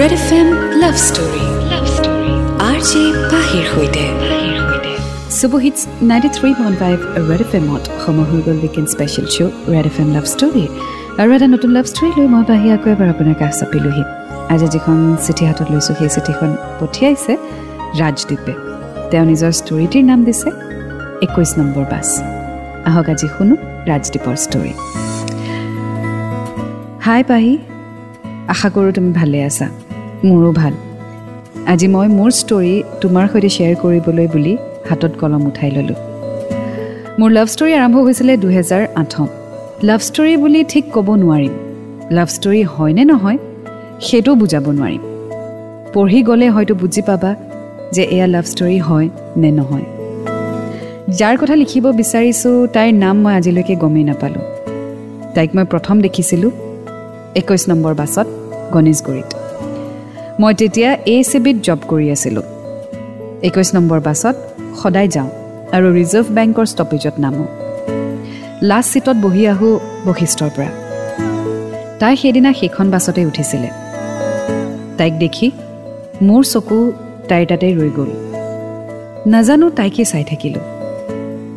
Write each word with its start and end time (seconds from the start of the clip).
Red 0.00 0.12
F 0.18 0.28
M 0.38 0.48
love 0.82 0.94
story 1.08 1.44
love 1.72 1.84
story 1.96 2.32
R 2.68 2.78
J 2.88 3.02
পাহিৰ 3.32 3.64
সৈতে 3.72 4.04
ninety 6.10 6.30
three 6.36 6.50
point 6.58 6.76
five 6.82 6.96
Red 7.28 7.42
F 7.44 7.52
এমত 7.58 7.82
সময় 8.04 8.26
হৈ 8.30 8.40
গ'ল 8.46 8.58
weekend 8.64 8.88
special 8.94 9.26
show' 9.34 9.54
Red 9.74 9.86
F 9.90 9.96
M 10.02 10.08
love 10.16 10.24
story 10.34 10.64
আৰু 11.20 11.28
এটা 11.36 11.46
নতুন 11.54 11.70
লাভ 11.76 11.84
ষ্টৰী 11.92 12.10
লৈ 12.16 12.26
মই 12.34 12.44
পাহি 12.50 12.66
আকৌ 12.76 12.88
এবাৰ 12.94 13.08
আপোনাৰ 13.14 13.36
কাষ 13.40 13.52
চাপিলোহি। 13.60 14.04
আজি 14.54 14.66
যিখন 14.74 14.96
চিঠি 15.24 15.44
হাতত 15.48 15.68
লৈছোঁ 15.74 15.94
সেই 15.98 16.10
চিঠিখন 16.16 16.50
পঠিয়াইছে 16.80 17.32
ৰাজদ্বীপে 18.00 18.52
তেওঁ 19.10 19.24
নিজৰ 19.30 19.50
ষ্টৰিটিৰ 19.60 20.04
নাম 20.10 20.20
দিছে 20.28 20.48
একৈছ 21.26 21.50
নম্বৰ 21.60 21.84
বাছ। 21.92 22.08
আহক 22.88 23.06
আজি 23.12 23.26
শুনো 23.34 23.54
ৰাজদ্বীপৰ 23.90 24.34
ষ্টৰী 24.44 24.72
হাই 27.06 27.22
পাহি 27.30 27.54
আশা 28.52 28.68
কৰোঁ 28.74 28.92
তুমি 28.96 29.10
ভালে 29.20 29.40
আছা। 29.50 29.66
মোৰো 30.24 30.52
ভাল। 30.52 30.74
আজি 31.66 31.88
মই 31.88 32.08
মোৰ 32.08 32.30
ষ্টৰী 32.30 32.82
তোমাৰ 33.00 33.26
সৈতে 33.32 33.48
শ্বেয়াৰ 33.48 33.76
কৰিবলৈ 33.82 34.26
বুলি 34.34 34.56
হাতত 34.88 35.12
কলম 35.20 35.46
উঠাই 35.46 35.70
ল'লোঁ। 35.70 35.98
মোৰ 37.18 37.30
লাভ 37.30 37.48
ষ্টৰী 37.48 37.72
আৰম্ভ 37.74 37.96
হৈছিলে 37.96 38.36
দুহেজাৰ 38.36 38.82
আঠত 38.94 39.28
লাভ 39.82 40.00
ষ্টৰী 40.00 40.36
বুলি 40.36 40.64
ঠিক 40.64 40.84
ক'ব 40.92 41.08
নোৱাৰিম। 41.14 41.52
লাভ 42.10 42.28
ষ্টৰী 42.28 42.62
হয়নে 42.62 43.04
নহয় 43.04 43.38
সেইটো 44.00 44.34
বুজাব 44.34 44.66
নোৱাৰিম। 44.70 45.02
পঢ়ি 45.94 46.22
গ'লে 46.22 46.48
হয়তো 46.48 46.74
বুজি 46.74 47.02
পাবা 47.02 47.34
যে 47.92 48.02
এয়া 48.02 48.26
লাভ 48.26 48.44
ষ্টৰী 48.44 48.78
হয় 48.78 49.08
নে 49.36 49.50
নহয়। 49.50 49.86
যাৰ 51.18 51.36
কথা 51.40 51.54
লিখিব 51.54 51.84
বিচাৰিছোঁ 52.00 52.66
তাইৰ 52.74 52.92
নাম 52.94 53.16
মই 53.16 53.34
আজিলৈকে 53.34 53.74
গমেই 53.76 54.04
নাপালোঁ। 54.04 54.44
তাইক 55.34 55.50
মই 55.56 55.64
প্ৰথম 55.64 56.00
দেখিছিলোঁ 56.00 56.50
একৈছ 57.34 57.68
নম্বৰ 57.68 57.94
বাছত 57.94 58.26
গণেশগুৰিত 58.72 59.35
মই 60.40 60.54
তেতিয়া 60.54 60.90
এ 61.14 61.16
চি 61.30 61.38
বিত 61.44 61.56
জব 61.66 61.78
কৰি 61.90 62.06
আছিলোঁ। 62.14 62.46
একৈছ 63.42 63.68
নম্বৰ 63.76 64.00
বাছত 64.00 64.36
সদায় 64.80 65.08
যাওঁ 65.08 65.30
আৰু 65.76 65.86
ৰিজাৰ্ভ 65.98 66.26
বেংকৰ 66.36 66.66
ষ্টপেজত 66.72 67.14
নামো। 67.24 67.44
লাষ্ট 68.68 68.88
ছিটত 68.92 69.16
বহি 69.24 69.42
আহোঁ 69.52 69.74
বশিষ্ঠৰ 70.06 70.50
পৰা। 70.56 70.70
তাই 72.00 72.14
সেইদিনা 72.16 72.50
সেইখন 72.52 72.86
বাছতে 72.90 73.20
উঠিছিলে। 73.26 73.68
তাইক 74.98 75.14
দেখি 75.18 75.50
মোৰ 76.22 76.42
চকু 76.52 76.78
তাইৰ 77.28 77.44
তাতে 77.50 77.66
ৰৈ 77.78 77.90
গ'ল। 77.98 78.10
নাজানো 79.32 79.66
তাইকে 79.70 80.04
চাই 80.04 80.24
থাকিলোঁ। 80.24 80.64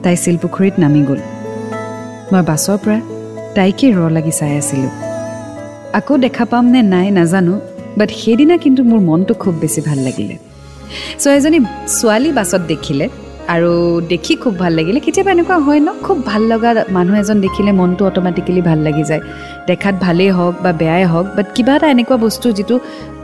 তাই 0.04 0.16
শিলপুখুৰীত 0.16 0.76
নামি 0.80 1.02
গ'ল। 1.10 1.22
মই 2.32 2.44
বাছৰ 2.50 2.78
পৰা 2.84 3.00
তাইকে 3.56 3.86
ৰ 3.98 4.00
লাগি 4.16 4.32
চাই 4.32 4.54
আছিলোঁ। 4.58 4.94
আকৌ 5.94 6.14
দেখা 6.18 6.46
পাম 6.46 6.66
নে 6.74 6.82
নাই 6.94 7.08
নাজানো। 7.12 7.56
বাট 8.00 8.10
সেইদিনা 8.22 8.56
কিন্তু 8.64 8.82
মোৰ 8.90 9.00
মনটো 9.10 9.34
খুব 9.44 9.54
বেছি 9.64 9.80
ভাল 9.88 10.00
লাগিলে। 10.08 10.36
চ' 11.22 11.28
এজনী 11.38 11.60
ছোৱালী 11.98 12.30
বাছত 12.40 12.62
দেখিলে 12.74 13.06
আৰু 13.54 13.72
দেখি 14.12 14.34
খুব 14.44 14.54
ভাল 14.62 14.72
লাগিলে। 14.80 15.00
কেতিয়াবা 15.06 15.32
এনেকুৱা 15.36 15.58
হয় 15.66 15.82
ন 15.88 15.90
খুব 16.06 16.18
ভাল 16.30 16.42
লগা 16.52 16.70
মানুহ 16.98 17.16
এজন 17.22 17.38
দেখিলে 17.46 17.72
মনটো 17.82 18.04
অট'মেটিকেলি 18.10 18.62
ভাল 18.70 18.80
লাগি 18.88 19.04
যায়। 19.10 19.24
দেখাত 19.70 19.96
ভালেই 20.06 20.32
হওক 20.38 20.56
বা 20.64 20.72
বেয়াই 20.82 21.06
হওক 21.14 21.28
বাট 21.38 21.48
কিবা 21.56 21.74
এটা 21.78 21.88
এনেকুৱা 21.94 22.18
বস্তু 22.26 22.48
যিটো 22.58 22.76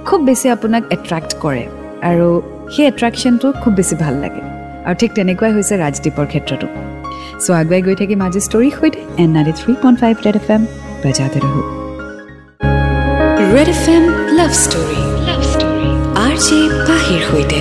খুব 0.08 0.20
বেছি 0.28 0.46
আপোনাক 0.56 0.84
এট্ৰেক্ট 0.96 1.32
কৰে 1.44 1.64
আৰু 2.10 2.28
সেই 2.74 2.86
এট্ৰেকশ্যনটো 2.92 3.48
খুব 3.62 3.74
বেছি 3.80 3.96
ভাল 4.04 4.16
লাগে। 4.24 4.42
আৰু 4.86 4.96
ঠিক 5.02 5.12
তেনেকুৱাই 5.18 5.52
হৈছে 5.56 5.74
ৰাজদ্বীপৰ 5.84 6.26
ক্ষেত্ৰতো। 6.32 6.68
চ' 7.44 7.52
আগুৱাই 7.62 7.82
গৈ 7.86 7.96
থাকিম 8.02 8.20
আজি 8.28 8.40
ষ্টৰীৰ 8.48 8.74
সৈতে। 8.80 9.00
And 9.22 9.30
ninety 9.36 9.54
three 9.60 9.72
point 9.82 9.98
five 10.02 10.16
Red 10.26 10.36
F 10.42 10.48
M 10.56 10.62
বজাতে 11.04 11.40
ৰহো। 11.46 11.75
Red 13.56 13.70
F 13.76 13.86
M 13.96 14.06
love 14.38 14.52
story 14.64 15.02
love 15.28 15.42
story 15.52 15.90
R 16.26 16.36
J 16.46 16.60
পাহিৰ 16.88 17.22
সৈতে 17.30 17.60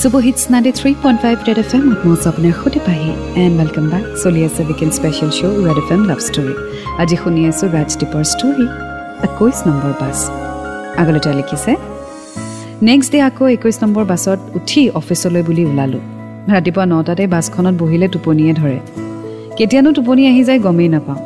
superhits 0.00 0.42
ninety 0.52 0.72
three 0.78 0.90
point 1.02 1.18
five 1.24 1.36
Red 1.48 1.58
F 1.62 1.70
এমত 1.78 1.98
মই 2.06 2.16
আপোনাৰ 2.30 2.54
সৈতে 2.60 2.80
পাহি 2.86 3.10
এণ্ড 3.42 3.54
ৱেলকাম 3.60 3.86
বেক 3.92 4.04
চলি 4.22 4.40
আছে 4.48 4.60
weekend 4.68 4.92
special 4.98 5.30
show' 5.38 5.56
Red 5.66 5.78
F 5.82 5.88
M 5.94 6.02
love 6.10 6.20
story 6.28 6.54
আজি 7.02 7.16
শুনি 7.22 7.40
আছোঁ 7.50 7.66
ৰাজদ্বীপৰ 7.76 8.22
ষ্টৰী 8.32 8.66
একৈছ 9.26 9.56
নম্বৰ 9.68 9.92
বাছ। 10.00 10.18
আগলৈ 11.00 11.20
তেওঁ 11.24 11.34
লিখিছে 11.40 11.72
নেক্সট 12.88 13.08
ডে 13.12 13.18
আকৌ 13.28 13.44
একৈছ 13.56 13.76
নম্বৰ 13.84 14.04
বাছত 14.12 14.38
উঠি 14.58 14.82
অফিচলৈ 15.00 15.42
বুলি 15.48 15.62
ওলালোঁ। 15.70 16.02
ৰাতিপুৱা 16.54 16.84
নটাতে 16.92 17.24
বাছখনত 17.34 17.74
বহিলে 17.82 18.06
টোপনিয়ে 18.14 18.52
ধৰে। 18.60 18.78
কেতিয়ানো 19.58 19.90
টোপনি 19.96 20.22
আহি 20.30 20.42
যায় 20.48 20.60
গমেই 20.66 20.88
নাপাওঁ। 20.94 21.20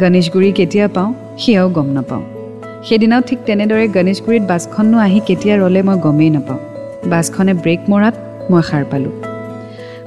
গণেশগুৰি 0.00 0.50
কেতিয়া 0.58 0.86
পাওঁ 0.96 1.10
সেয়াও 1.42 1.68
গম 1.78 1.90
নাপাওঁ। 1.98 2.24
সেইদিনাও 2.88 3.20
ঠিক 3.28 3.38
তেনেদৰে 3.48 3.86
গণেশগুৰিত 3.96 4.44
বাছখনো 4.52 4.96
আহি 5.06 5.20
কেতিয়া 5.28 5.54
ৰ'লে 5.62 5.80
মই 5.88 5.96
গমেই 6.04 6.30
নাপাওঁ। 6.36 6.60
বাছখনে 7.12 7.52
ব্ৰেক 7.64 7.80
মৰাত 7.92 8.14
মই 8.50 8.62
সাৰ 8.68 8.84
পালোঁ। 8.90 9.14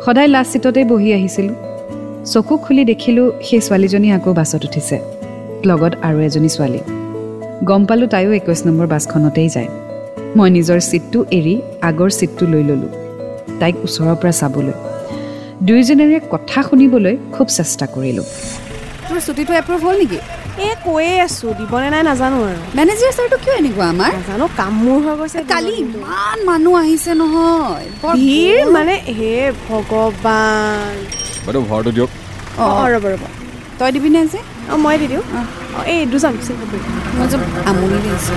সদায় 0.03 0.29
লাষ্ট 0.35 0.51
ছিটতেই 0.53 0.85
বহি 0.91 1.09
আহিছিলোঁ। 1.17 1.55
চকু 2.31 2.53
খুলি 2.63 2.83
দেখিলোঁ 2.91 3.27
সেই 3.47 3.61
ছোৱালীজনী 3.65 4.07
আকৌ 4.17 4.31
বাছত 4.39 4.61
উঠিছে 4.67 4.97
লগত 5.69 5.93
আৰু 6.07 6.17
এজনী 6.27 6.49
ছোৱালী। 6.55 6.81
গম 7.69 7.81
পালোঁ 7.89 8.07
তাইও 8.13 8.31
একৈছ 8.39 8.59
নম্বৰ 8.67 8.87
বাছখনতেই 8.93 9.49
যায়। 9.55 9.69
মই 10.37 10.49
নিজৰ 10.57 10.79
ছিটটো 10.89 11.19
এৰি 11.37 11.55
আগৰ 11.89 12.09
ছিটটো 12.19 12.43
লৈ 12.53 12.63
ল'লোঁ 12.69 12.91
তাইক 13.59 13.75
ওচৰৰ 13.85 14.15
পৰা 14.21 14.33
চাবলৈ। 14.41 14.75
দুয়োজনেৰে 15.67 16.17
কথা 16.33 16.59
শুনিবলৈ 16.67 17.15
খুব 17.33 17.47
চেষ্টা 17.57 17.85
কৰিলোঁ। 17.95 18.27
তোৰ 19.07 19.17
ছুটীটো 19.25 19.53
এপ্ৰুভ 19.57 19.79
হ'ল 19.83 19.95
নেকি? 20.01 20.19
এই 20.59 20.73
কৈয়ে 20.85 21.15
আছো 21.21 21.47
দিবনে 21.59 21.87
নাই 21.93 22.01
নাজানো 22.07 22.37
আৰু। 22.45 22.61
মেনেজাৰ 22.77 23.11
ছাৰটো 23.17 23.37
কিয় 23.43 23.55
এনেকুৱা 23.61 23.85
আমাৰ? 23.89 24.11
নাজানো 24.13 24.45
কাম 24.59 24.73
মোৰ 24.81 24.99
হৈ 25.05 25.15
গৈছে 25.19 25.39
কালি 25.51 25.73
ইমান 25.83 26.37
মানুহ 26.49 26.73
আহিছে 26.81 27.11
নহয়। 27.21 27.85
ভিৰ 28.15 28.59
মানে 28.75 28.95
হে 29.17 29.33
ভগৱান। 29.61 30.95
বাইদেউ 31.45 31.63
ভাড়াটো 31.69 31.91
দিয়ক। 31.91 32.11
অঁ। 32.59 32.69
অঁ 32.73 32.87
ৰ'ব 32.93 33.05
ৰ'ব। 33.13 33.23
তই 33.79 33.89
দিবিনে 33.95 34.19
আজি? 34.21 34.39
অঁ 34.71 34.77
মই 34.83 34.95
দি 35.01 35.07
দিওঁ। 35.07 35.23
অঁ। 35.31 35.45
এই 35.93 35.99
দুজন 36.11 36.33
যে 36.41 36.53
আমনি 37.69 37.87
লাগিছে। 37.95 38.31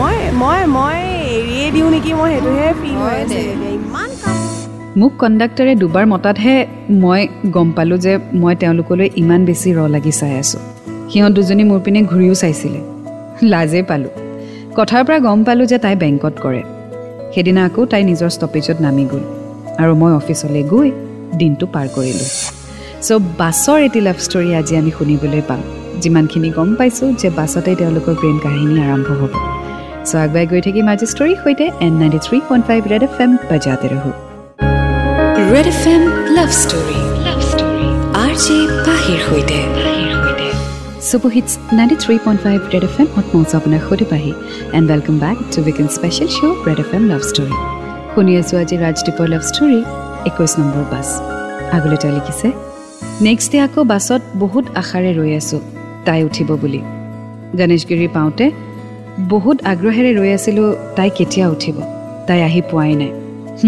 মই 0.00 0.16
মই 0.42 0.60
মই 0.76 0.98
এৰিয়ে 1.36 1.66
দিওঁ 1.74 1.88
নেকি? 1.94 2.10
মই 2.20 2.28
সেইটোহে 2.32 2.68
ফিল 2.80 2.96
হৈ 2.96 3.04
হয় 3.04 3.20
আছে। 3.22 3.40
ইমান 3.76 4.10
কাম 4.22 4.35
মোক 5.00 5.12
কণ্ডাক্টৰে 5.20 5.72
দুবাৰ 5.82 6.04
মতাতহে 6.12 6.54
মই 7.02 7.22
গম 7.56 7.68
পালোঁ 7.76 7.98
যে 8.04 8.12
মই 8.42 8.54
তেওঁলোকলৈ 8.62 9.06
ইমান 9.22 9.40
বেছি 9.48 9.68
ৰ 9.76 9.80
লাগি 9.94 10.12
চাই 10.20 10.34
আছোঁ। 10.42 10.62
সিহঁত 11.10 11.32
দুজনী 11.36 11.64
মোৰ 11.70 11.80
পিনে 11.84 12.00
ঘূৰিও 12.10 12.34
চাইছিলে। 12.42 12.80
লাজেই 13.52 13.84
পালোঁ। 13.90 14.12
কথাৰ 14.76 15.02
পৰা 15.06 15.18
গম 15.26 15.38
পালোঁ 15.46 15.66
যে 15.72 15.78
তাই 15.84 15.94
বেংকত 16.02 16.34
কৰে। 16.44 16.62
সেইদিনা 17.32 17.60
আকৌ 17.68 17.80
তাই 17.92 18.02
নিজৰ 18.10 18.30
ষ্টপেজত 18.36 18.78
নামি 18.86 19.04
গ'ল 19.12 19.24
আৰু 19.82 19.92
মই 20.00 20.12
অফিচলৈ 20.20 20.62
গৈ 20.72 20.88
দিনটো 21.40 21.64
পাৰ 21.74 21.86
কৰিলোঁ। 21.96 22.28
চ' 23.06 23.22
বাছৰ 23.40 23.78
এটি 23.86 24.00
লাভ 24.06 24.18
ষ্টৰী 24.26 24.50
আজি 24.60 24.74
আমি 24.80 24.90
শুনিবলৈ 24.98 25.42
পাম। 25.48 25.60
যিমানখিনি 26.02 26.48
গম 26.58 26.70
পাইছোঁ 26.78 27.08
যে 27.20 27.28
বাছতেই 27.38 27.76
তেওঁলোকৰ 27.80 28.14
প্ৰেম 28.20 28.36
কাহিনী 28.44 28.76
আৰম্ভ 28.86 29.08
হ'ব। 29.20 29.32
চ' 30.08 30.14
আগুৱাই 30.24 30.46
গৈ 30.50 30.60
থাকিম 30.66 30.86
আজি 30.92 31.06
ষ্টৰীৰ 31.12 31.38
সৈতে 31.42 31.64
and 31.86 31.92
ninety 32.00 32.18
three 32.26 32.36
point 32.48 32.64
five 32.68 32.80
Red 32.92 33.02
F 33.08 33.14
M 33.24 33.30
বজাতে 33.50 33.88
ৰহো। 33.94 34.12
Red 35.54 35.66
F 35.72 35.82
M 35.94 36.02
love 36.36 36.50
story 36.62 37.00
love 37.26 37.40
story 37.50 37.88
R 38.22 38.32
J 38.44 38.56
পাহিৰ 38.86 39.18
সৈতে 39.26 39.58
superhits 41.08 41.50
ninety 41.78 41.96
three 42.04 42.14
point 42.24 42.40
five 42.46 42.58
Red 42.72 42.84
F 42.88 42.96
M 43.02 43.08
হত 43.16 43.26
মৌচ 43.34 43.50
আপোনাৰ 43.58 43.80
সৈতে 43.88 44.06
Pahi 44.12 44.32
and 44.76 44.86
welcome 44.92 45.16
back 45.24 45.36
to 45.52 45.58
weekend 45.66 45.90
special 45.96 46.28
show' 46.36 46.56
Red 46.68 46.78
F 46.84 46.90
M 46.96 47.04
love 47.12 47.22
story 47.30 47.54
শুনি 48.14 48.32
আছোঁ 48.40 48.56
আজি 48.62 48.76
ৰাজদ্বীপৰ 48.84 49.26
লাভ 49.34 49.42
ষ্টৰী 49.50 49.78
একৈছ 50.28 50.52
নম্বৰ 50.60 50.84
বাছ। 50.92 51.08
আগলৈ 51.76 51.96
তেওঁ 52.02 52.12
লিখিছে 52.18 52.48
নেক্সট 53.26 53.48
ডে 53.52 53.58
আকৌ 53.66 53.80
বাছত 53.92 54.22
বহুত 54.42 54.64
আশাৰে 54.80 55.10
ৰৈ 55.18 55.32
আছোঁ 55.40 55.60
তাই 56.06 56.20
উঠিব 56.28 56.48
বুলি। 56.62 56.80
গণেশগুৰি 57.58 58.08
পাওঁতে 58.16 58.44
বহুত 59.32 59.56
আগ্ৰহেৰে 59.72 60.10
ৰৈ 60.18 60.30
আছিলোঁ 60.38 60.68
তাই 60.96 61.08
কেতিয়া 61.18 61.46
উঠিব? 61.54 61.76
তাই 62.26 62.40
আহি 62.48 62.62
পোৱাই 62.72 62.96
নাই। 63.02 63.12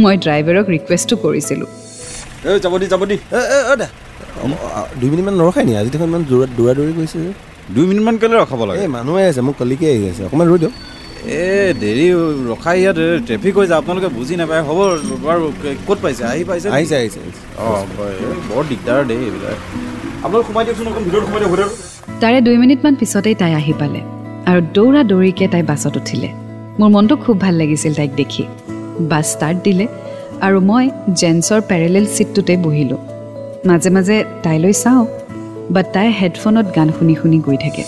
মই 0.03 0.15
ড্ৰাইভাৰক 0.25 0.67
ৰিকুৱেষ্টো 0.75 1.15
কৰিছিলোঁ। 1.25 1.69
যাব 2.65 2.75
দি। 2.81 2.87
যাব 2.93 3.03
দি 3.11 3.17
দুই 5.01 5.09
মিনিটমান 5.13 5.35
নৰখাই 5.43 5.65
নি? 5.69 5.73
আজি 5.81 5.91
দেখোন 5.95 6.09
ইমান 6.13 6.23
দৌৰা 6.31 6.47
দৌৰা 6.59 6.73
যে। 7.13 7.19
দুই 7.75 7.85
মিনিটমান 7.91 8.15
কেলৈ 8.23 8.37
ৰখাব 8.43 8.61
লাগে? 8.69 8.79
এই 8.85 8.89
মানুহ 8.97 9.15
আহি 9.21 9.27
আছে 9.31 9.41
মোক 9.47 9.55
কলিকে 9.61 9.87
আহি 9.95 10.05
আছে। 10.13 10.23
অকণমান 10.27 10.47
ৰৈ 10.53 10.59
দিয়ক। 10.63 10.75
এই 11.41 11.69
দেৰি 11.83 12.07
ৰখাই 12.53 12.77
ইয়াত 12.83 12.99
ট্ৰেফিক 13.27 13.55
হৈ 13.59 13.67
যায়। 13.71 13.79
আপোনালোকে 13.81 14.09
বুজি 14.17 14.35
নাপায়। 14.41 14.63
হ'ব 14.69 14.79
বাৰু 15.27 15.45
ক'ত 15.89 15.99
পাইছে? 16.05 16.23
আহি 16.33 16.43
পাইছে 16.51 16.67
আহিছে 16.77 16.95
আহিছে 17.01 17.19
আহিছে। 17.23 17.43
অঁ 17.65 17.83
বৰ 18.49 18.63
দিগদাৰ 18.71 19.01
দেই 19.11 19.21
এইবিলাক। 19.29 19.59
আপোনালোক 20.25 20.45
সোমাই 20.49 20.63
দিয়কচোন 20.67 20.87
অকণ 20.91 21.03
ভিতৰত 21.09 21.25
সোমাই 21.29 21.41
দিয়ক 21.43 21.53
ভিতৰত 21.55 21.73
তাৰে 22.23 22.39
দুই 22.47 22.57
মিনিটমান 22.63 22.95
পিছতেই 23.01 23.35
তাই 23.41 23.53
আহি 23.61 23.73
পালে। 23.81 24.01
আৰু 24.51 24.61
দৌৰা 24.77 25.01
দৌৰিকৈ 25.11 25.47
তাই 25.55 25.63
বাছত 25.71 25.95
উঠিলে। 26.01 26.29
মোৰ 26.79 26.89
মনটো 26.97 27.15
খুব 27.25 27.37
ভাল 27.45 27.55
লাগিছিল 27.63 27.93
তাইক 27.99 28.13
দেখি। 28.23 28.45
বাছ 29.13 29.25
ষ্টাৰ্ট 29.33 29.59
দিলে 29.67 29.87
আৰু 30.47 30.59
মই 30.71 30.85
জেন্সৰ 31.21 31.61
পেৰেলেল 31.71 32.05
ছিটটোতে 32.15 32.55
বহিলোঁ। 32.65 33.01
মাজে 33.69 33.91
মাজে 33.97 34.17
তাইলৈ 34.43 34.73
চাওঁ 34.83 35.05
বাট 35.75 35.87
তাই 35.95 36.09
হেডফোনত 36.21 36.67
গান 36.77 36.89
শুনি 36.99 37.15
শুনি 37.21 37.39
গৈ 37.47 37.57
থাকে। 37.65 37.83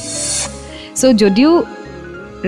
চ' 1.01 1.13
যদিও 1.23 1.51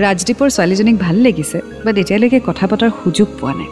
ৰাজদ্বীপৰ 0.05 0.47
ছোৱালীজনীক 0.55 0.97
ভাল 1.05 1.15
লাগিছে 1.15 1.57
বাট 1.85 1.95
এতিয়ালৈকে 1.97 2.39
কথা 2.47 2.65
পতাৰ 2.67 2.91
সুযোগ 3.03 3.27
পোৱা 3.39 3.53
নাই। 3.59 3.69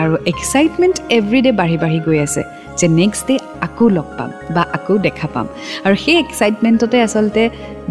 আৰু 0.00 0.14
এক্সাইটমেণ্ট 0.32 0.96
এভৰিডে 1.18 1.52
বাঢ়ি 1.60 1.76
বাঢ়ি 1.82 1.98
গৈ 2.06 2.18
আছে। 2.26 2.42
যে 2.78 2.86
নেক্সট 3.00 3.24
ডে 3.28 3.34
আকৌ 3.66 3.86
লগ 3.96 4.08
পাম 4.18 4.30
বা 4.54 4.62
আকৌ 4.76 4.94
দেখা 5.06 5.28
পাম। 5.34 5.46
আৰু 5.86 5.96
সেই 6.04 6.16
এক্সাইটমেণ্টতে 6.24 6.98
আচলতে 7.06 7.42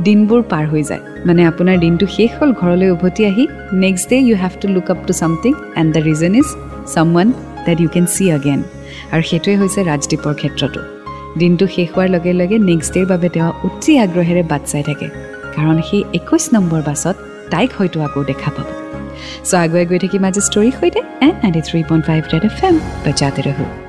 দিনবোৰ 0.07 0.41
পাৰ 0.51 0.65
হৈ 0.71 0.83
যায়। 0.89 1.03
মানে 1.27 1.41
আপোনাৰ 1.51 1.75
দিনটো 1.83 2.05
শেষ 2.15 2.29
হ'ল 2.37 2.51
ঘৰলৈ 2.61 2.89
উভতি 2.95 3.21
আহি 3.31 3.43
next 3.83 4.05
day 4.11 4.17
you 4.27 4.35
have 4.43 4.53
to 4.61 4.67
look 4.75 4.87
up 4.93 4.99
to 5.07 5.13
something 5.21 5.53
and 5.79 5.89
the 5.95 6.01
reason 6.09 6.33
is 6.41 6.47
someone 7.13 7.27
that 7.67 7.77
you 7.83 7.89
can 7.95 8.05
see 8.15 8.23
again 8.37 8.59
আৰু 9.13 9.23
সেইটোৱে 9.29 9.53
হৈছে 9.61 9.79
ৰাজদ্বীপৰ 9.89 10.33
ক্ষেত্ৰতো 10.41 10.81
দিনটো 11.41 11.65
শেষ 11.75 11.87
হোৱাৰ 11.93 12.09
লগে 12.15 12.31
লগে 12.41 12.57
নেক্সট 12.69 12.91
ডেৰ 12.95 13.05
বাবে 13.11 13.27
তেওঁ 13.35 13.51
অতি 13.67 13.91
আগ্ৰহেৰে 14.05 14.43
বাট 14.51 14.63
চাই 14.71 14.83
থাকে। 14.89 15.07
কাৰণ 15.55 15.77
সেই 15.87 16.01
একৈছ 16.17 16.43
নম্বৰ 16.55 16.81
বাছত 16.89 17.15
তাইক 17.53 17.69
হয়তো 17.77 17.97
আকৌ 18.07 18.21
দেখা 18.31 18.49
পাব। 18.55 18.67
চ' 19.49 19.53
আগুৱাই 19.63 19.85
গৈ 19.89 19.99
থাকিম 20.03 20.23
আজি 20.29 20.41
ষ্টৰীৰ 20.47 20.73
সৈতে 20.79 20.99
and 21.25 21.37
ninety 21.43 21.61
three 21.67 21.79
point 21.89 22.03
five 22.09 22.21
Red 22.33 22.43
F 22.49 22.57
M 22.67 22.75
বজাতে 23.05 23.41
ৰহো। 23.47 23.82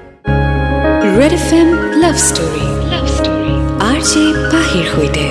Red 1.19 1.33
F 1.33 1.49
M 1.53 1.69
love 2.03 2.17
story 2.19 2.65
love 2.93 3.07
story 3.17 3.53
R 3.81 3.99
J 4.11 4.23
পাহিৰ 4.53 4.87
সৈতে 4.93 5.25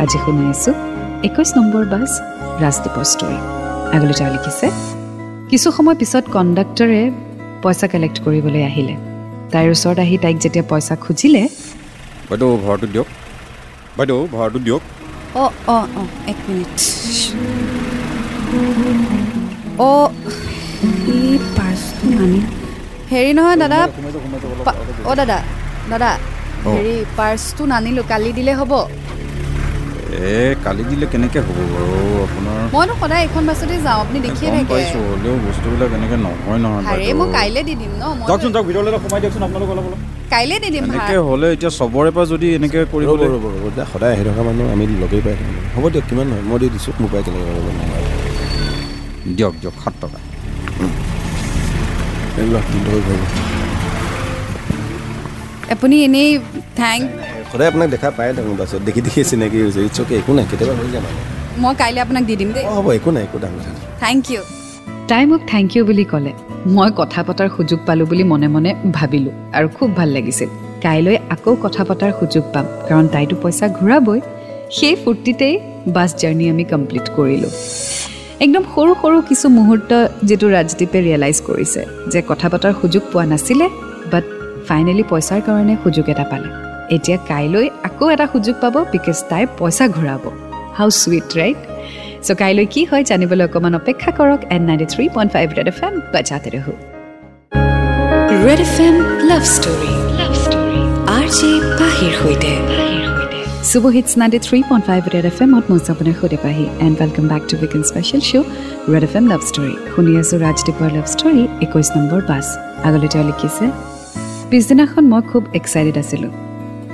আজি 0.00 0.18
শুনি 0.24 0.42
আছোঁ 0.50 0.74
নম্বৰ 1.58 1.84
বাছ 1.84 2.10
ষ্টৰী 3.12 3.38
আগলৈ 3.94 4.14
তেওঁ 4.14 4.30
লিখিছে 4.34 4.66
কিছু 5.50 5.68
সময় 5.70 5.96
পিছত 6.00 6.24
কণ্ডাক্টৰে 6.34 7.02
পইচা 7.62 7.86
কালেক্ট 7.92 8.16
কৰিবলৈ 8.24 8.62
আহিলে 8.70 8.94
তাইৰ 9.52 9.68
ওচৰত 9.74 9.98
আহি 9.98 10.16
তাইক 10.24 10.36
যেতিয়া 10.44 10.64
পইচা 10.70 10.94
খুজিলে 10.96 11.42
বাইদেউ 12.28 12.50
ভাড়াটো 12.64 12.86
দিয়ক 12.86 13.08
বাইদেউ 13.98 14.18
ভাড়াটো 14.32 14.58
দিয়ক 14.58 14.82
অঁ 15.36 15.50
অঁ 15.66 15.84
অঁ 15.96 16.08
এক 16.26 16.38
মিনিট 16.48 16.76
অঁ 19.84 20.08
এই 21.14 21.32
পাৰ্চটো 21.56 22.06
নানি 22.18 22.40
হেৰি 23.10 23.32
নহয় 23.38 23.58
দাদা 23.62 23.80
অঁ 25.08 25.14
দাদা 25.20 25.38
দাদা। 25.92 26.10
হেৰি 26.66 26.94
পাৰ্চটো 27.18 27.62
নানিলোঁ 27.72 28.04
কালি 28.12 28.30
দিলে 28.38 28.52
হ'ব। 28.60 28.72
এ 30.28 30.38
কালি 30.64 30.82
দিলে 30.90 31.06
কেনেকৈ 31.12 31.40
হ'ব 31.46 31.58
বাৰু? 31.72 31.96
আপোনাৰ 32.24 32.58
মইতো 32.74 32.94
সদায় 33.02 33.22
এইখন 33.26 33.42
বাছতে 33.50 33.74
যাওঁ 33.86 33.98
আপুনি 34.04 34.18
দেখিয়ে 34.26 34.50
থাকে। 34.54 34.68
পাইছোঁ 34.72 35.02
হ'লেও 35.10 35.34
বস্তুবিলাক 35.46 35.90
এনেকৈ 35.98 36.18
নহয় 36.26 36.58
নহয় 36.64 36.84
আৰে 36.90 37.06
মই 37.20 37.26
কাইলৈ 37.38 37.62
দি 37.68 37.74
দিম 37.80 37.92
ন 38.02 38.04
মই 38.18 38.26
যাওকচোন 38.28 38.50
যাওক 38.54 38.64
ভিতৰলৈ 38.70 38.90
সোমাই 39.04 39.20
দিয়কচোন 39.22 39.42
আপোনালোক 39.46 39.68
অলপ 39.74 39.84
অলপ। 39.88 40.00
কাইলৈ 40.34 40.56
দি 40.64 40.68
দিম 40.74 40.84
এনেকৈ। 40.88 41.16
হ'লে 41.28 41.48
এতিয়া 41.54 41.70
চবৰে 41.78 42.10
পৰা 42.16 42.24
যদি 42.32 42.46
এনেকৈ 42.58 42.78
ৰ'ব 42.82 42.90
কৰিবলৈ 42.92 43.26
ৰ'ব 43.34 43.44
ৰ'ব 43.54 43.66
সদায় 43.92 44.12
আহি 44.14 44.24
থকা 44.28 44.42
মানুহ 44.48 44.66
আমি 44.74 44.84
লগেই 45.02 45.22
পাই 45.26 45.34
থাকোঁ 45.38 45.62
হ'ব 45.74 45.84
দিয়ক 45.92 46.04
কিমান 46.08 46.26
নহয় 46.30 46.44
মই 46.50 46.58
দি 46.62 46.66
দিছোঁ 46.74 46.92
মোৰ 47.00 47.08
পৰাই 47.12 47.22
কেনেকৈ 47.26 48.03
দিয়ক 49.36 49.54
দিয়ক 49.60 49.76
সাত 49.84 49.94
টকা। 50.02 50.18
আপুনি 55.74 55.96
এনেই 56.06 56.30
থেংক 56.80 57.02
সদায় 57.52 57.68
আপোনাক 57.70 57.88
দেখা 57.94 58.08
পাই 58.18 58.28
থাকোঁ 58.36 58.54
বাছত 58.60 58.80
দেখি 58.88 59.00
দেখি 59.06 59.20
চিনাকি 59.30 59.58
হৈছে 59.64 59.80
ইটছ 59.86 59.98
অ'কে 60.02 60.14
একো 60.20 60.32
নাই 60.36 60.44
কেতিয়াবা 60.50 60.74
হৈ 60.78 60.88
মানে 61.06 61.20
মই 61.62 61.74
কাইলৈ 61.80 62.00
আপোনাক 62.06 62.24
দি 62.28 62.34
দিম 62.40 62.50
দেই। 62.56 62.64
হ'ব 62.76 62.86
একো 62.98 63.10
নাই 63.14 63.22
একো 63.26 63.36
ডাঙৰ 63.42 63.60
থেংক 64.02 64.22
ইউ 64.32 64.42
তাই 65.10 65.22
মোক 65.30 65.42
থেংক 65.52 65.68
ইউ 65.74 65.82
বুলি 65.90 66.04
ক'লে 66.12 66.32
মই 66.76 66.90
কথা 67.00 67.20
পতাৰ 67.26 67.48
সুযোগ 67.56 67.80
পালোঁ 67.86 68.06
বুলি 68.10 68.24
মনে 68.32 68.48
মনে 68.54 68.70
ভাবিলোঁ 68.96 69.34
আৰু 69.56 69.68
খুব 69.76 69.88
ভাল 69.98 70.08
লাগিছিল। 70.16 70.48
কাইলৈ 70.84 71.16
আকৌ 71.34 71.52
কথা 71.64 71.82
পতাৰ 71.88 72.12
সুযোগ 72.20 72.44
পাম 72.54 72.66
কাৰণ 72.88 73.06
তাইতো 73.14 73.34
পইচা 73.42 73.66
ঘূৰাবই। 73.78 74.20
সেই 74.76 74.94
ফূৰ্তিতেই 75.02 75.54
বাছ 75.96 76.10
জাৰ্ণি 76.20 76.44
আমি 76.52 76.64
কমপ্লিট 76.72 77.06
কৰিলোঁ। 77.16 77.52
একদম 78.42 78.64
সৰু 78.74 78.92
সৰু 79.02 79.18
কিছু 79.30 79.46
মুহূৰ্ত 79.58 79.90
যিটো 80.28 80.46
ৰাজদ্বীপে 80.56 80.98
ৰিয়েলাইজ 81.06 81.38
কৰিছে 81.48 81.80
যে 82.12 82.20
কথা 82.30 82.46
পতাৰ 82.52 82.72
সুযোগ 82.80 83.02
পোৱা 83.12 83.24
নাছিলে 83.32 83.66
বাট 84.12 84.24
ফাইনেলি 84.68 85.04
পইচাৰ 85.10 85.40
কাৰণে 85.46 85.74
সুযোগ 85.84 86.04
এটা 86.12 86.24
পালে। 86.32 86.48
এতিয়া 86.96 87.18
কাইলৈ 87.30 87.66
আকৌ 87.88 88.04
এটা 88.14 88.26
সুযোগ 88.32 88.54
পাব 88.62 88.74
বিকজ 88.94 89.16
তাই 89.30 89.44
পইচা 89.58 89.84
ঘূৰাব। 89.96 90.24
হাউ 90.78 90.88
চুইট 91.00 91.26
ৰাইট 91.40 91.58
চ' 92.26 92.36
কাইলৈ 92.42 92.66
কি 92.74 92.82
হয় 92.90 93.04
জানিবলৈ 93.10 93.44
অকণমান 93.48 93.74
অপেক্ষা 93.80 94.10
কৰক 94.18 94.40
and 94.54 94.62
ninety 94.68 94.86
three 94.92 95.04
point 95.14 95.30
five 95.34 95.46
Red 95.58 95.68
F 95.72 95.80
M 95.86 95.94
বাজাতে 96.12 96.48
ৰহো। 96.54 96.72
Red 98.46 98.60
F 98.66 98.76
M 98.86 98.96
love 99.30 99.42
story 99.56 99.92
love 100.18 100.32
story 100.44 100.80
R 101.16 101.26
J 101.36 101.50
পাহিৰ 101.78 102.12
সৈতে। 102.20 102.52
Superhits 103.96 104.12
ninety 104.20 104.38
three 104.46 104.58
point 104.70 104.84
five 104.88 105.02
Red 105.14 105.26
F 105.30 105.38
এমত 105.44 105.64
মই 105.70 105.80
আপোনাৰ 105.92 106.14
সৈতে 106.20 106.38
Pahi 106.44 106.64
and 106.86 106.96
welcome 107.00 107.24
back 107.32 107.42
to 107.50 107.54
weekend 107.62 107.82
special 107.90 108.22
show' 108.30 108.46
Red 108.92 109.04
F 109.08 109.14
M 109.18 109.24
love 109.32 109.40
story 109.50 109.74
শুনি 109.94 110.12
আছোঁ 110.20 110.36
ৰাজদ্বীপৰ 110.46 110.88
লাভ 110.96 111.06
ষ্টৰী 111.14 111.42
একৈছ 111.64 111.88
নম্বৰ 111.96 112.20
বাছ 112.30 112.46
আগলৈ 112.86 113.08
তেওঁ 113.12 113.24
লিখিছে 113.30 113.64
পিছদিনাখন 114.50 115.04
মই 115.12 115.22
খুব 115.30 115.42
এক্সাইটেড 115.58 115.96
আছিলোঁ 116.02 116.32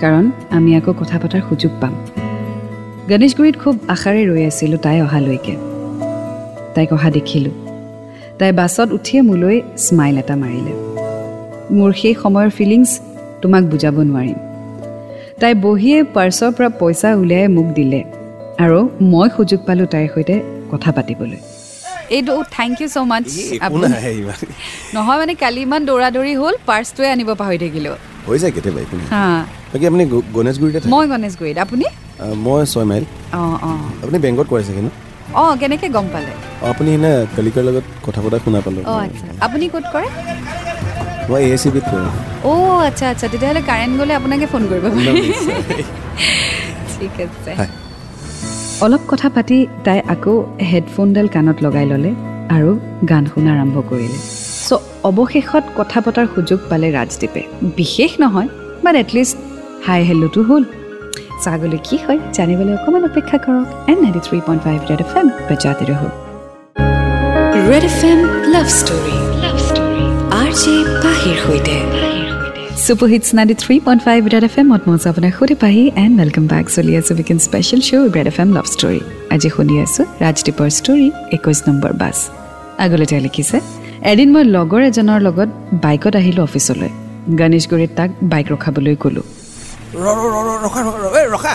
কাৰণ 0.02 0.24
আমি 0.56 0.70
আকৌ 0.78 0.92
কথা 1.00 1.16
পতাৰ 1.22 1.42
সুযোগ 1.48 1.72
পাম 1.80 1.94
গণেশগুৰিত 3.10 3.56
খুব 3.62 3.74
আশাৰে 3.94 4.22
ৰৈ 4.30 4.42
আছিলোঁ 4.50 4.78
তাই 4.86 4.98
অহালৈকে 5.06 5.54
তাইক 6.74 6.90
অহা 6.96 7.08
দেখিলোঁ 7.16 7.54
তাই 8.38 8.50
বাছত 8.60 8.88
উঠিয়ে 8.96 9.20
মোলৈ 9.28 9.56
স্মাইল 9.86 10.16
এটা 10.22 10.34
মাৰিলে। 10.42 10.74
মোৰ 11.76 11.90
সেই 12.00 12.14
সময়ৰ 12.22 12.48
ফিলিংছ 12.58 12.90
তোমাক 13.42 13.62
বুজাব 13.72 13.96
নোৱাৰিম। 14.10 14.49
তাই 15.40 15.54
বহিয়ে 15.64 15.98
পাৰ্চৰ 16.16 16.50
পৰা 16.56 16.68
পইচা 16.80 17.08
উলিয়াই 17.20 17.48
মোক 17.56 17.68
দিলে 17.78 18.00
আৰু 18.64 18.78
মই 19.12 19.28
সুযোগ 19.36 19.60
পালোঁ 19.68 19.86
তাইৰ 19.94 20.08
সৈতে 20.14 20.34
কথা 20.72 20.90
পাতিবলৈ। 20.96 21.38
এইটো 22.16 22.34
থেংক 22.56 22.74
ইউ 22.82 22.88
ছ' 22.94 22.96
মাছ 23.12 23.24
নহয় 24.94 25.18
মানে 25.22 25.34
কালি 25.42 25.60
ইমান 25.68 25.80
দৌৰা 25.88 26.08
দৌৰি 26.16 26.32
হ'ল 26.40 26.54
পাৰ্চটোৱে 26.68 27.08
আনিব 27.14 27.30
পাহৰি 27.40 27.58
থাকিলোঁ। 27.64 27.94
হৈ 28.26 28.36
যায় 28.42 28.52
কেতিয়াবা 28.56 28.80
একো 28.84 28.94
নাই। 28.98 29.06
হা। 29.14 29.24
বাকী 29.72 29.84
আপুনি 29.90 30.04
গণেশগুৰিতে 30.36 30.78
মই 30.94 31.04
গণেশগুৰিত। 31.12 31.56
আপুনি? 31.66 31.86
মই 32.46 32.60
ছয় 32.72 32.86
মাইল। 32.90 33.04
অঁ 33.38 33.54
অঁ। 33.68 33.80
আপুনি 34.02 34.18
বেংকত 34.24 34.46
কৰে 34.52 34.62
চাগে 34.68 34.82
ন? 34.86 34.88
অঁ 35.40 35.52
কেনেকৈ 35.60 35.88
গম 35.96 36.06
পালে? 36.14 36.32
আপুনি 36.70 36.88
সিদিনা 36.92 37.10
কলিকাৰ 37.36 37.62
লগত 37.68 37.86
কথা 38.06 38.20
পতা 38.24 38.36
শুনা 38.44 38.60
পালোঁ। 38.64 38.82
অঁ 38.92 38.98
আচ্ছা। 39.06 39.26
আপুনি 39.46 39.64
ক'ত 39.74 39.86
কৰে? 39.94 40.08
মই 41.28 41.40
এ 41.46 41.48
এ 41.54 41.56
চি 41.62 41.68
বিত 41.74 41.84
কৰোঁ 41.92 42.10
অ' 42.50 42.80
আচ্ছা 42.88 43.04
আচ্ছা 43.12 43.26
তেতিয়াহ'লে 43.32 43.62
কাৰেণ্ট 43.70 43.94
গ'লে 44.00 44.12
আপোনাকে 44.20 44.46
ফোন 44.52 44.62
কৰিব। 44.70 44.84
ঠিক 46.94 47.14
আছে। 47.24 47.52
অলপ 48.84 49.02
কথা 49.10 49.28
পাতি 49.36 49.58
তাই 49.86 49.98
আকৌ 50.14 50.34
হেডফোনডাল 50.70 51.26
কাণত 51.34 51.56
লগাই 51.66 51.86
ল'লে 51.90 52.10
আৰু 52.56 52.70
গান 53.10 53.24
শুনা 53.32 53.50
আৰম্ভ 53.56 53.76
কৰিলে। 53.90 54.18
চ' 54.66 54.82
অৱশেষত 55.08 55.64
কথা 55.78 55.98
পতাৰ 56.04 56.26
সুযোগ 56.34 56.58
পালে 56.70 56.88
ৰাজদ্বীপে 56.96 57.42
বিশেষ 57.78 58.10
নহয় 58.22 58.48
বাট 58.84 58.94
এটলিষ্ট 59.02 59.36
হাই 59.86 60.00
হেল্ল'টো 60.08 60.40
হ'ল 60.48 60.64
চাগলৈ 61.44 61.80
কি 61.86 61.96
হয় 62.04 62.18
জানিবলৈ 62.36 62.72
অকণমান 62.78 63.02
অপেক্ষা 63.10 63.36
কৰক। 63.44 63.66
And 63.90 63.96
ninety 64.02 64.20
three 64.26 64.38
point 64.46 64.60
five 64.66 64.78
Red 64.90 65.00
F 65.04 65.12
M 65.20 65.26
বজাতে 65.48 65.84
ৰহো 65.90 66.08
Red 67.70 67.84
F 67.90 67.98
M 68.10 68.20
love 68.54 68.66
story 68.80 69.19
R 70.60 70.66
J 70.66 70.76
পাহিৰ 71.04 71.36
সৈতে। 71.44 71.74
Superhits 73.12 73.28
ninety 73.36 73.54
three 73.62 73.74
point 73.86 74.00
five 74.06 74.20
Red 74.32 74.44
F 74.48 74.54
এমত 74.62 74.82
মই 74.88 74.94
আছোঁ 74.98 75.08
আপোনাৰ 75.12 75.32
সৈতে 75.38 75.54
পাহি 75.64 75.82
এণ্ড 76.02 76.14
ৱেলকাম 76.20 76.44
বেক 76.52 76.66
চলি 76.76 76.92
আছোঁ 77.00 77.14
weekend 77.16 77.38
special 77.46 77.80
show' 77.88 78.14
Red 78.16 78.26
F 78.32 78.38
M 78.42 78.50
love 78.56 78.66
story 78.74 79.00
আজি 79.34 79.48
শুনি 79.56 79.74
আছোঁ 79.84 80.04
ৰাজদ্বীপৰ 80.24 80.68
ষ্টৰী 80.78 81.06
একৈছ 81.36 81.58
নম্বৰ 81.68 81.92
বাছ। 82.02 82.16
আগলৈ 82.84 83.06
তেওঁ 83.10 83.22
লিখিছে 83.26 83.56
এদিন 84.12 84.28
মই 84.34 84.44
লগৰ 84.56 84.80
এজনৰ 84.90 85.20
লগত 85.26 85.50
বাইকত 85.84 86.14
আহিলোঁ 86.20 86.42
অফিচলৈ। 86.48 86.90
গণেশগুৰিত 87.40 87.90
তাক 87.98 88.10
বাইক 88.32 88.46
ৰখাবলৈ 88.54 88.94
ক'লোঁ। 89.02 89.26
ৰ 90.04 90.06
ৰ 90.20 90.24
ৰ 90.34 90.48
ৰ 91.14 91.26
ৰখা 91.34 91.54